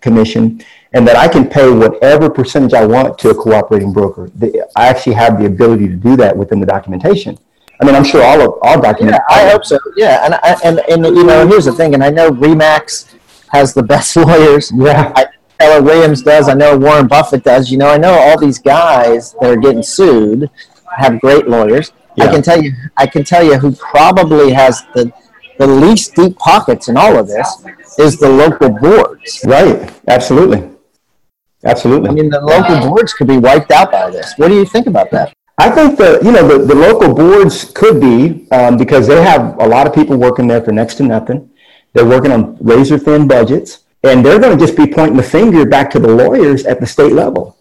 [0.00, 4.30] commission and that I can pay whatever percentage I want to a cooperating broker.
[4.36, 7.38] The, I actually have the ability to do that within the documentation.
[7.80, 9.18] I mean, I'm sure all of all documents.
[9.18, 9.78] Yeah, I hope so.
[9.96, 10.34] Yeah, and
[10.64, 13.12] and and you know, here's the thing, and I know Remax
[13.50, 14.70] has the best lawyers.
[14.74, 15.12] Yeah.
[15.16, 15.26] I,
[15.58, 16.48] Keller Williams does.
[16.48, 17.70] I know Warren Buffett does.
[17.70, 20.50] You know, I know all these guys that are getting sued
[20.96, 21.92] have great lawyers.
[22.16, 22.24] Yeah.
[22.24, 25.12] I can tell you, I can tell you who probably has the
[25.58, 27.64] the least deep pockets in all of this
[27.98, 29.03] is the local boards.
[29.44, 29.92] Right.
[30.08, 30.70] Absolutely.
[31.64, 32.10] Absolutely.
[32.10, 34.34] I mean, the local boards could be wiped out by this.
[34.36, 35.32] What do you think about that?
[35.58, 39.58] I think the you know the, the local boards could be um, because they have
[39.60, 41.48] a lot of people working there for next to nothing.
[41.92, 45.64] They're working on razor thin budgets, and they're going to just be pointing the finger
[45.64, 47.56] back to the lawyers at the state level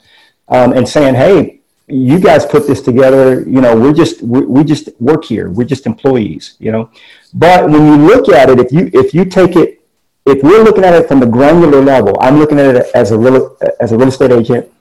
[0.48, 3.42] um, and saying, "Hey, you guys put this together.
[3.42, 5.52] You know, we're just we, we just work here.
[5.52, 6.56] We're just employees.
[6.60, 6.90] You know."
[7.32, 9.83] But when you look at it, if you if you take it
[10.26, 13.18] if we're looking at it from the granular level, I'm looking at it as a
[13.18, 14.72] real as a real estate agent.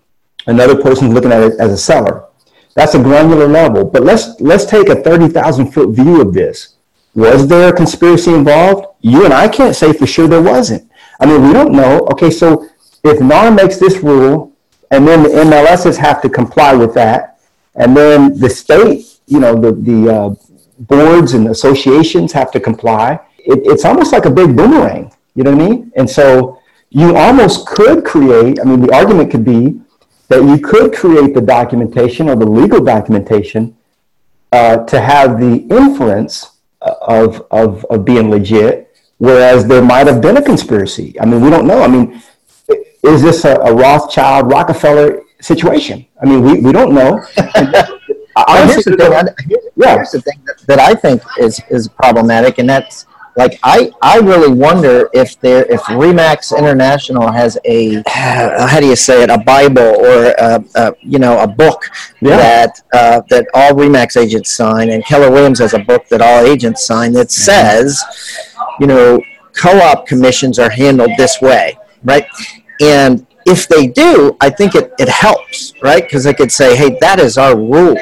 [0.46, 2.24] Another person's looking at it as a seller.
[2.74, 3.84] That's a granular level.
[3.84, 6.76] But let's let's take a thirty thousand foot view of this.
[7.14, 8.86] Was there a conspiracy involved?
[9.00, 10.88] You and I can't say for sure there wasn't.
[11.20, 12.06] I mean, we don't know.
[12.12, 12.66] Okay, so
[13.04, 14.52] if NAR makes this rule,
[14.90, 17.40] and then the MLSs have to comply with that,
[17.74, 20.34] and then the state, you know, the the uh,
[20.78, 23.18] boards and associations have to comply.
[23.38, 25.92] It, it's almost like a big boomerang you know what I mean?
[25.96, 29.80] And so you almost could create, I mean, the argument could be
[30.28, 33.76] that you could create the documentation or the legal documentation
[34.52, 40.36] uh, to have the inference of, of, of being legit, whereas there might have been
[40.36, 41.18] a conspiracy.
[41.20, 41.82] I mean, we don't know.
[41.82, 42.22] I mean,
[43.02, 46.06] is this a, a Rothschild Rockefeller situation?
[46.20, 47.24] I mean, we, we don't know.
[47.36, 49.94] here's the thing, yeah.
[49.94, 54.18] here's the thing that, that I think is, is problematic, and that's like I, I
[54.18, 59.38] really wonder if there if Remax International has a how do you say it a
[59.38, 61.88] Bible or a, a you know a book
[62.20, 62.36] yeah.
[62.36, 66.44] that uh, that all Remax agents sign and Keller Williams has a book that all
[66.44, 67.42] agents sign that mm-hmm.
[67.42, 68.02] says
[68.80, 69.20] you know
[69.54, 72.26] co-op commissions are handled this way right
[72.80, 76.02] and if they do, I think it, it helps, right?
[76.02, 77.96] Because they could say, hey, that is our rule.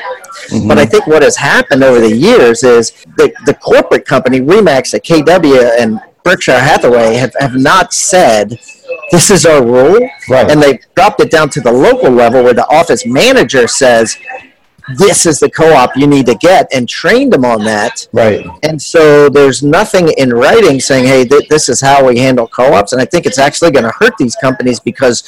[0.48, 0.68] Mm-hmm.
[0.68, 4.94] But I think what has happened over the years is the, the corporate company, Remax
[4.94, 8.58] at KW and Berkshire Hathaway, have, have not said,
[9.10, 10.08] this is our rule.
[10.28, 10.50] Right.
[10.50, 14.16] And they've dropped it down to the local level where the office manager says,
[14.96, 18.80] this is the co-op you need to get and trained them on that right and
[18.80, 23.00] so there's nothing in writing saying hey th- this is how we handle co-ops and
[23.00, 25.22] i think it's actually going to hurt these companies because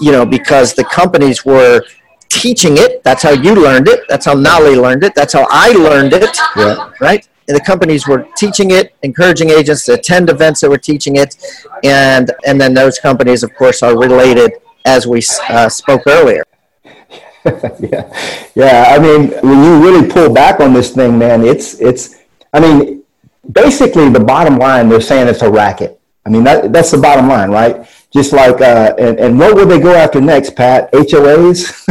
[0.00, 1.82] you know because the companies were
[2.28, 5.70] teaching it that's how you learned it that's how nolly learned it that's how i
[5.72, 6.90] learned it yeah.
[7.00, 11.16] right and the companies were teaching it encouraging agents to attend events that were teaching
[11.16, 11.36] it
[11.84, 14.52] and and then those companies of course are related
[14.84, 16.42] as we uh, spoke earlier
[17.80, 18.12] yeah,
[18.54, 18.86] yeah.
[18.88, 22.16] I mean, when you really pull back on this thing, man, it's it's.
[22.52, 23.04] I mean,
[23.52, 25.95] basically, the bottom line they're saying it's a racket.
[26.26, 27.88] I mean, that that's the bottom line, right?
[28.12, 30.90] Just like, uh, and, and what will they go after next, Pat?
[30.92, 31.86] HOAs?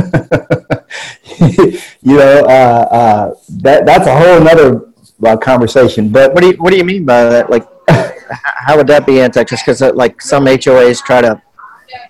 [2.01, 4.89] you know, uh, uh, that that's a whole another
[5.25, 6.09] uh, conversation.
[6.09, 7.49] But what do you what do you mean by that?
[7.49, 9.65] Like, how would that be anti-trust?
[9.65, 11.41] Because uh, like some HOAs try to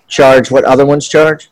[0.08, 1.50] charge what other ones charge.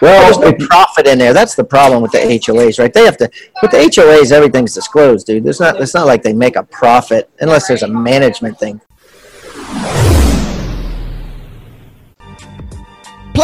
[0.00, 1.32] Well, there's no profit in there.
[1.32, 2.92] That's the problem with the HOAs, right?
[2.92, 3.28] They have to
[3.62, 5.42] with the HOAs, everything's disclosed, dude.
[5.42, 5.80] There's not.
[5.80, 8.80] It's not like they make a profit unless there's a management thing.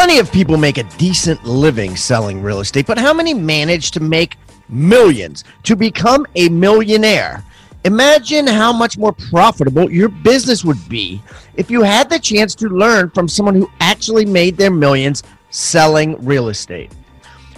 [0.01, 4.01] Plenty of people make a decent living selling real estate, but how many manage to
[4.01, 4.39] make
[4.71, 7.45] millions to become a millionaire?
[7.85, 11.23] Imagine how much more profitable your business would be
[11.57, 16.17] if you had the chance to learn from someone who actually made their millions selling
[16.25, 16.91] real estate.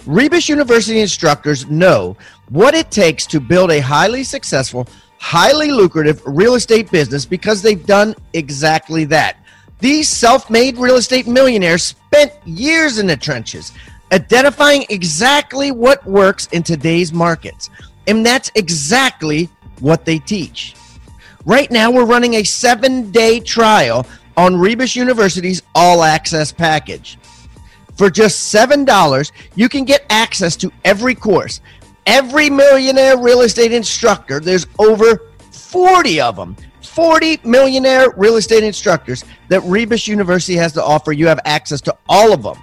[0.05, 2.17] Rebus University instructors know
[2.49, 4.85] what it takes to build a highly successful,
[5.17, 9.37] highly lucrative real estate business because they've done exactly that.
[9.83, 13.73] These self made real estate millionaires spent years in the trenches
[14.13, 17.69] identifying exactly what works in today's markets.
[18.07, 19.49] And that's exactly
[19.81, 20.75] what they teach.
[21.45, 27.17] Right now, we're running a seven day trial on Rebus University's All Access package.
[27.97, 31.59] For just $7, you can get access to every course.
[32.05, 36.55] Every millionaire real estate instructor, there's over 40 of them.
[36.93, 41.11] 40 millionaire real estate instructors that Rebus University has to offer.
[41.11, 42.57] You have access to all of them.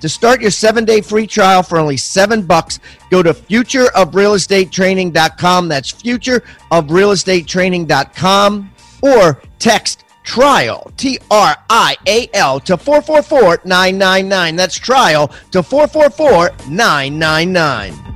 [0.00, 5.68] To start your seven day free trial for only seven bucks, go to futureofrealestatetraining.com.
[5.68, 8.70] That's futureofrealestatetraining.com
[9.02, 14.56] or text trial, T R I A L, to 444 999.
[14.56, 18.13] That's trial to 444 999.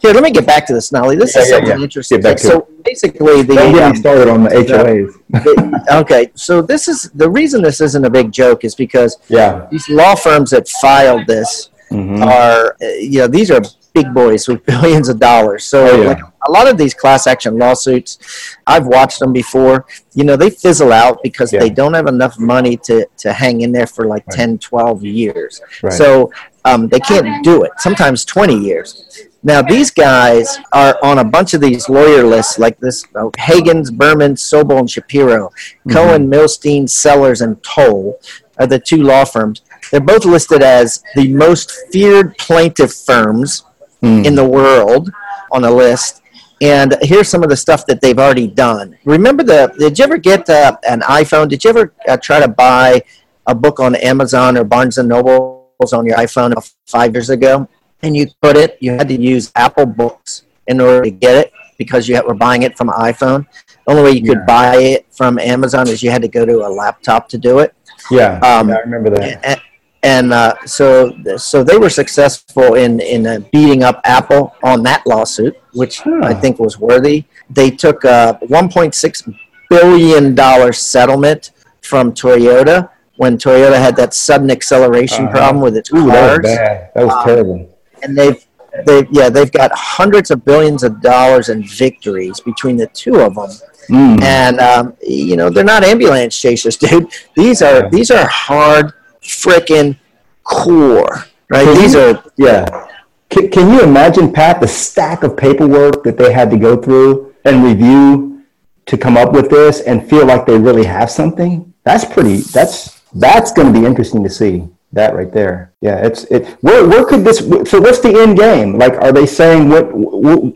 [0.00, 1.16] Here, let me get back to this, Nolly.
[1.16, 1.84] This Yeah, is yeah, something yeah.
[1.84, 2.18] interesting.
[2.18, 5.12] Get back to so basically, the Don't get um, started on the HOAs.
[5.28, 9.66] the- okay, so this is the reason this isn't a big joke is because Yeah.
[9.70, 12.24] these law firms that filed this Mhm.
[12.24, 13.60] are, uh, you know, these are
[13.92, 15.64] big boys with billions of dollars.
[15.64, 16.08] So, Oh, yeah.
[16.08, 18.18] like a lot of these class action lawsuits,
[18.66, 19.84] I've watched them before.
[20.14, 21.60] You know, they fizzle out because Yeah.
[21.60, 24.36] they don't have enough money to, to hang in there for like Right.
[24.38, 25.60] 10, 12 years.
[25.82, 25.92] Right.
[25.92, 26.30] So
[26.64, 29.04] um, they can't do it, sometimes 20 years.
[29.42, 33.90] Now, these guys are on a bunch of these lawyer lists like this uh, Hagens,
[33.92, 35.48] Berman, Sobol, and Shapiro.
[35.48, 35.90] Mm-hmm.
[35.92, 38.20] Cohen, Milstein, Sellers, and Toll
[38.58, 39.62] are the two law firms.
[39.90, 43.64] They're both listed as the most feared plaintiff firms
[44.02, 44.24] Mm.
[44.24, 45.10] in the world
[45.52, 46.22] on a list.
[46.62, 48.96] And here's some of the stuff that they've already done.
[49.04, 49.72] Remember the?
[49.78, 51.48] Did you ever get uh, an iPhone?
[51.48, 53.02] Did you ever uh, try to buy
[53.46, 56.52] a book on Amazon or Barnes and Nobles on your iPhone
[56.86, 57.68] five years ago?
[58.02, 58.78] And you put it.
[58.80, 62.62] You had to use Apple Books in order to get it because you were buying
[62.62, 63.46] it from an iPhone.
[63.86, 64.44] The only way you could Yeah.
[64.46, 67.74] buy it from Amazon is you had to go to a laptop to do it
[68.10, 68.38] Yeah.
[68.40, 69.44] Um, I remember that.
[69.44, 69.60] and,
[70.02, 75.02] and uh, so so they were successful in in uh, beating up Apple on that
[75.06, 76.20] lawsuit, which Huh.
[76.22, 77.24] I think was worthy.
[77.50, 79.34] They took a 1.6
[79.68, 81.50] billion dollar settlement
[81.82, 85.36] from Toyota when Toyota had that sudden acceleration Uh-huh.
[85.36, 86.90] problem with its Ooh, that was cars, bad.
[86.94, 87.68] That was Um, terrible.
[88.02, 88.44] And they've
[88.86, 93.34] they yeah they've got hundreds of billions of dollars in victories between the two of
[93.34, 93.50] them
[93.88, 94.22] Mm.
[94.22, 97.10] and um, you know they're not ambulance chasers, dude.
[97.34, 99.98] These are these are hard freaking
[100.44, 101.64] core, right?
[101.64, 102.86] Can These you- are Yeah.
[103.30, 107.32] Can, can you imagine, Pat, the stack of paperwork that they had to go through
[107.44, 108.42] and review
[108.86, 111.72] to come up with this and feel like they really have something?
[111.84, 112.38] That's pretty.
[112.38, 115.72] That's that's going to be interesting to see that right there.
[115.80, 116.46] Yeah, it's it.
[116.62, 117.38] Where where could this?
[117.38, 118.78] So what's the end game?
[118.78, 120.54] Like, are they saying what what,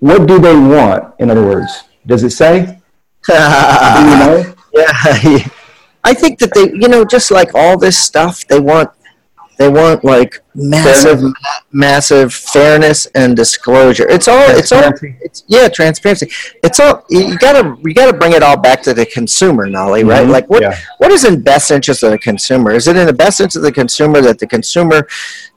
[0.00, 1.14] what do they want?
[1.18, 2.78] In other words, does it say?
[3.26, 4.54] Do you know?
[4.72, 5.48] yeah.
[6.04, 8.90] I think that they, you know, just like all this stuff, they want
[9.62, 11.34] they want like massive, Fairness.
[11.72, 14.06] massive fairness and disclosure.
[14.08, 16.28] It's all, it's all, it's yeah, transparency.
[16.62, 20.26] It's all you gotta you gotta bring it all back to the consumer, Nolly, right?
[20.26, 20.30] Mhm.
[20.30, 20.76] Like what Yeah.
[20.98, 22.72] what is in best interest of the consumer?
[22.72, 25.06] Is it in the best interest of the consumer that the consumer,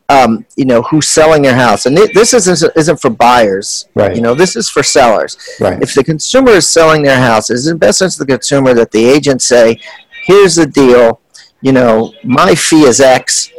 [0.09, 4.15] um, you know, who's selling their house, and thi- this isn't isn't for buyers, Right.
[4.15, 5.35] You know, this is for sellers.
[5.59, 5.81] Right.
[5.81, 8.73] If the consumer is selling their house, is it in best interest of the consumer
[8.75, 9.79] that the agent say,
[10.25, 11.19] "Here's the deal,
[11.61, 13.49] you know, my fee is X,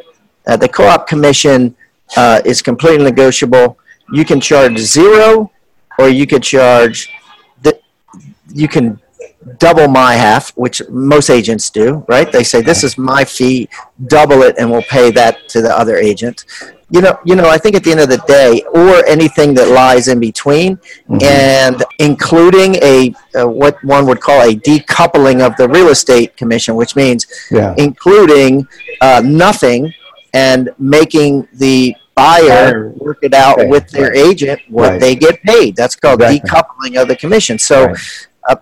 [0.47, 1.75] uh, the co-op commission
[2.17, 3.79] uh, is completely negotiable.
[4.13, 5.51] You can charge zero,
[5.99, 7.11] or you could charge
[7.63, 7.79] the,
[8.53, 9.01] you can
[9.59, 12.31] double my half, which most agents do, right?
[12.31, 13.69] They say this is my fee,
[14.07, 16.45] double it, and we'll pay that to the other agent.
[16.89, 17.49] You know, you know.
[17.49, 20.79] I think at the end of the day, or anything that lies in between,
[21.21, 26.77] and including a uh, what one would call a decoupling of the real estate commission,
[26.77, 27.75] which means Yeah.
[27.77, 28.69] including
[29.01, 29.93] uh, nothing
[30.37, 34.27] and making the buyer work it out pay, with their right.
[34.29, 35.01] agent what Right.
[35.01, 35.71] they get paid.
[35.81, 36.41] That's called Exactly.
[36.51, 37.59] decoupling of the commission.
[37.59, 37.97] So, Right.
[38.51, 38.57] uh,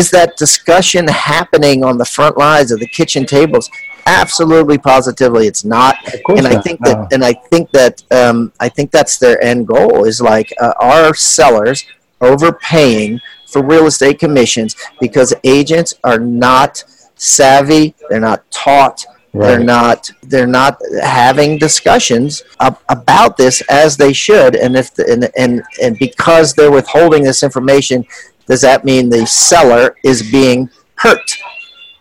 [0.00, 3.66] is that discussion happening on the front lines of the kitchen tables?
[4.06, 5.94] Absolutely, positively, it's not.
[6.28, 6.64] And I not.
[6.64, 6.90] think No.
[6.90, 10.72] that, and I think that, um, I think that's their end goal is like uh,
[10.80, 11.78] our sellers
[12.20, 16.82] overpaying for real estate commissions because agents are not
[17.16, 17.94] savvy.
[18.08, 18.98] They're not taught.
[19.32, 20.10] They're not.
[20.22, 24.56] They're not having discussions ab- about this as they should.
[24.56, 28.04] And if the, and, and and because they're withholding this information,
[28.46, 31.38] does that mean the seller is being hurt?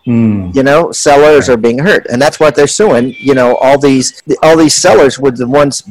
[0.05, 0.53] Mm.
[0.55, 3.15] You know, sellers are being hurt, and that's what they're suing.
[3.17, 5.83] You know, all these all these sellers were the ones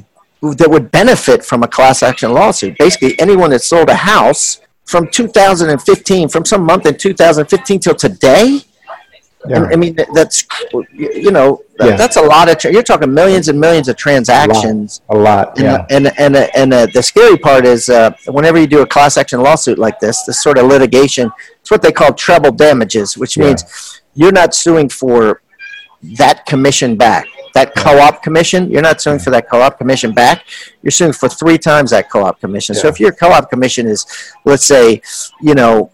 [0.43, 2.77] that would benefit from a class action lawsuit.
[2.79, 8.61] Basically, anyone that sold a house from 2015, from some month in 2015 till today,
[9.49, 9.69] Yeah.
[9.73, 10.47] I mean, that's
[10.93, 11.97] you know, yeah.
[11.97, 12.59] that's a lot of.
[12.59, 15.01] Tra- you're talking millions and millions of transactions.
[15.09, 15.87] A lot, a lot and, yeah.
[15.89, 19.41] And and and, uh, the scary part is uh, whenever you do a class action
[19.41, 21.31] lawsuit like this, this sort of litigation,
[21.61, 25.41] it's what they call treble damages, which means you're not suing for
[26.03, 27.27] that commission back.
[27.55, 30.45] That co-op commission, you're not suing for that co-op commission back.
[30.83, 32.75] You're suing for three times that co-op commission.
[32.75, 34.07] So if your co-op commission is,
[34.45, 35.03] let's say,
[35.41, 35.91] you know,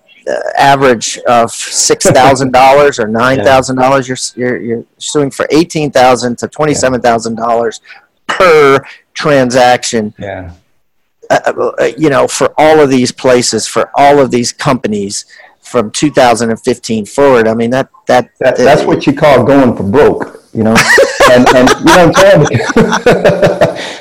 [0.59, 5.91] average of six thousand dollars or nine thousand dollars, you're, you're you're suing for eighteen
[5.91, 7.81] thousand to twenty seven thousand dollars
[8.27, 8.81] per
[9.15, 10.15] transaction.
[10.19, 10.53] Yeah.
[11.29, 15.25] Uh, uh, you know, for all of these places, for all of these companies,
[15.67, 17.49] from 2015 forward.
[17.49, 20.45] I mean, that that, that that's uh, what you call going for broke.
[20.55, 20.77] You know,
[21.33, 22.47] and, and you know what I'm saying.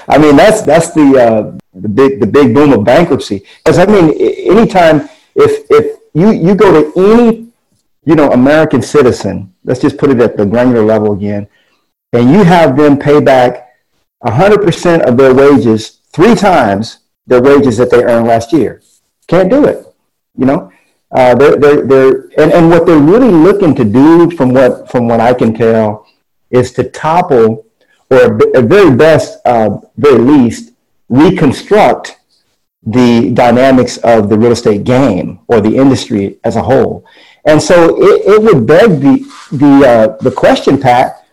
[0.08, 3.44] I mean, that's that's the uh, the big the big boom of bankruptcy.
[3.58, 7.48] Because I mean, anytime if if you you go to any
[8.06, 11.48] you know American citizen, let's just put it at the granular level again,
[12.14, 13.66] and you have them pay back
[14.24, 18.82] 100% of their wages three times their wages that they earned last year.
[19.28, 19.86] Can't do it.
[20.38, 20.72] You know,
[21.12, 25.08] uh, they're, they're, they're, and, and what they're really looking to do, from what from
[25.08, 26.08] what I can tell,
[26.50, 27.66] is to topple,
[28.10, 30.74] or at very best, uh, very least,
[31.10, 32.18] reconstruct
[32.86, 37.06] the dynamics of the real estate game or the industry as a whole.
[37.46, 41.26] And so it, it would beg the the uh, the question, Pat,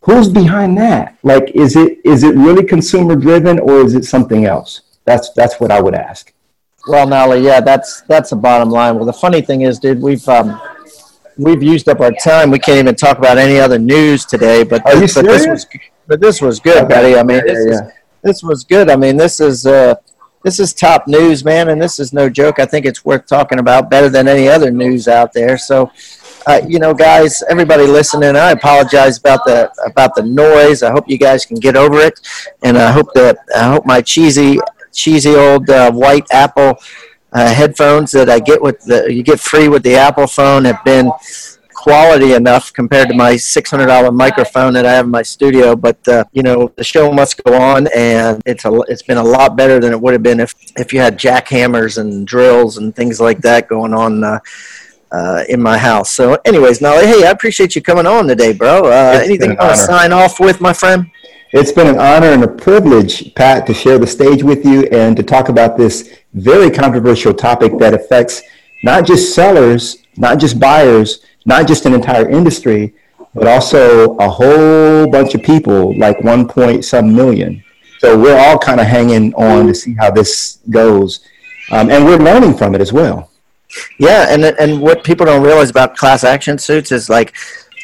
[0.00, 1.16] who's behind that?
[1.22, 4.82] Like, is it is it really consumer driven or is it something else?
[5.04, 6.32] That's that's what I would ask.
[6.88, 8.94] Well, Nolly, yeah, that's that's the bottom line.
[8.96, 10.60] Well, the funny thing is, dude, we've um,
[11.36, 12.50] we've used up our time.
[12.50, 14.62] We can't even talk about any other news today.
[14.62, 15.66] But, you but this was
[16.06, 16.94] but this was good, okay.
[16.94, 17.16] buddy.
[17.16, 17.86] I mean, this, yeah, yeah.
[17.88, 17.92] Is,
[18.22, 18.88] this was good.
[18.88, 19.96] I mean, this is uh,
[20.46, 22.60] this is top news, man, and this is no joke.
[22.60, 25.58] I think it's worth talking about better than any other news out there.
[25.58, 25.90] So,
[26.46, 30.84] uh, you know, guys, everybody listening, I apologize about the about the noise.
[30.84, 32.20] I hope you guys can get over it,
[32.62, 34.60] and I hope that I hope my cheesy
[34.92, 36.78] cheesy old uh, white Apple
[37.32, 40.84] uh, headphones that I get with the you get free with the Apple phone have
[40.84, 41.10] been
[41.86, 45.76] quality enough compared to my $600 microphone that I have in my studio.
[45.76, 49.22] But uh, you know, the show must go on, and it's a it's been a
[49.22, 52.92] lot better than it would have been if if you had jackhammers and drills and
[52.96, 54.24] things like that going on.
[54.24, 54.40] Uh,
[55.12, 56.10] uh, in my house.
[56.10, 58.86] So, anyways, Nolly, hey, I appreciate you coming on today, bro.
[58.86, 61.08] Uh, anything you want to sign off with, my friend?
[61.52, 65.16] It's been an honor and a privilege, Pat, to share the stage with you and
[65.16, 68.42] to talk about this very controversial topic that affects
[68.82, 72.92] not just sellers, not just buyers, not just an entire industry,
[73.34, 77.62] but also a whole bunch of people, like one point some million.
[77.98, 81.20] So we're all kind of hanging on to see how this goes,
[81.70, 83.30] um, and we're learning from it as well.
[83.98, 87.34] Yeah, and and what people don't realize about class action suits is like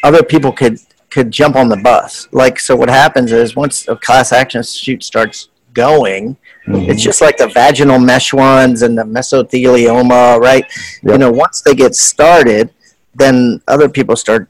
[0.03, 0.79] other people could
[1.11, 2.29] could jump on the bus.
[2.33, 6.37] Like so, what happens is once a class action suit starts going,
[6.67, 6.91] mm-hmm.
[6.91, 10.65] it's just like the vaginal mesh ones and the mesothelioma, right?
[11.03, 11.13] Yep.
[11.13, 12.71] You know, once they get started,
[13.15, 14.49] then other people start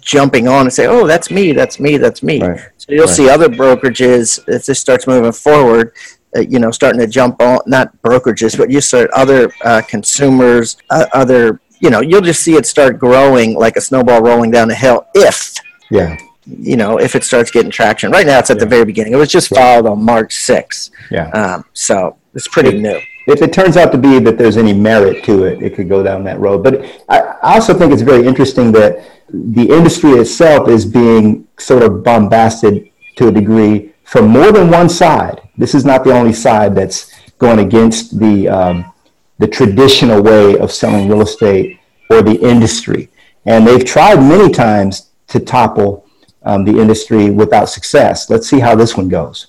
[0.00, 2.60] jumping on and say, "Oh, that's me, that's me, that's me." Right.
[2.76, 3.14] So you'll right.
[3.14, 5.92] see other brokerages if this starts moving forward.
[6.36, 10.76] Uh, you know, starting to jump on not brokerages, but you start other uh, consumers,
[10.90, 14.70] uh, other you know, you'll just see it start growing like a snowball rolling down
[14.70, 15.54] a hill if
[15.90, 18.10] yeah you know if it starts getting traction.
[18.10, 18.64] Right now, it's at yeah.
[18.64, 19.12] the very beginning.
[19.12, 20.90] It was just filed on March 6th.
[21.10, 21.28] Yeah.
[21.30, 25.24] Um, so it's pretty new if it turns out to be that there's any merit
[25.24, 26.62] to it, it could go down that road.
[26.62, 32.04] But I, also think it's very interesting that the industry itself is being sort of
[32.04, 35.40] bombasted to a degree from more than one side.
[35.56, 38.92] This is not the only side that's going against the um,
[39.38, 43.08] the traditional way of selling real estate or the industry,
[43.46, 46.06] and they've tried many times to topple
[46.42, 48.28] um, the industry without success.
[48.28, 49.48] Let's see how this one goes.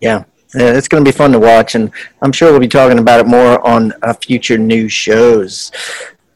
[0.00, 1.90] Yeah it's going to be fun to watch, and
[2.22, 5.72] I'm sure we'll be talking about it more on uh, future new shows.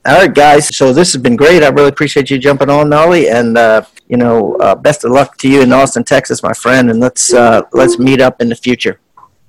[0.06, 0.74] All right, guys.
[0.74, 1.62] So this has been great.
[1.62, 5.36] I really appreciate you jumping on, Nolly, and uh, you know, uh, best of luck
[5.38, 6.90] to you in Austin, Texas, my friend.
[6.90, 9.00] And let's uh, let's meet up in the future.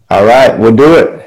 [0.09, 1.25] All right, we'll do it.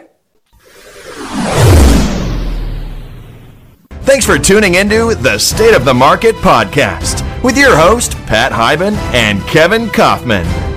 [4.02, 8.94] Thanks for tuning into the State of the Market podcast with your host Pat Hiban
[9.14, 10.71] and Kevin Kaufman.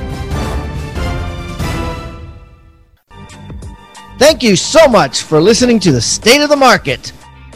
[4.17, 7.11] Thank you so much for listening to the State of the Market.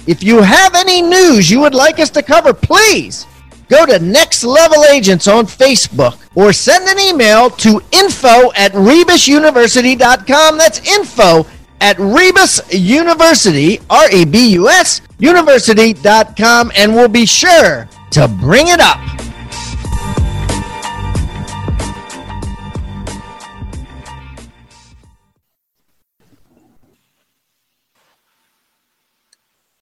[0.08, 3.26] If you have any news you would like us to cover, please
[3.70, 10.58] go to Next Level Agents on Facebook or send an email to info at rebusuniversity.com.
[10.58, 11.46] That's info
[11.80, 18.68] at Rebus University, R E B U S, university.com, and we'll be sure to bring
[18.68, 19.00] it up.